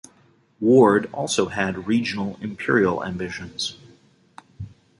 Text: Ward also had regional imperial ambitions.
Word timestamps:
Ward 0.59 1.07
also 1.13 1.49
had 1.49 1.85
regional 1.87 2.39
imperial 2.41 3.03
ambitions. 3.05 3.77